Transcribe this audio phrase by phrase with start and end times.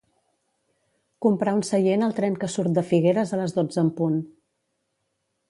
[1.25, 4.19] Comprar un seient al tren que surt de Figueres a les dotze en punt.